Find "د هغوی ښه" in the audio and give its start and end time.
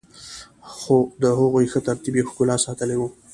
1.21-1.79